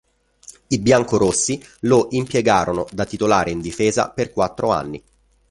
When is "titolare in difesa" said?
3.05-4.09